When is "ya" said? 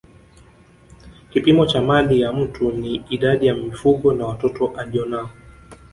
2.21-2.33, 3.47-3.55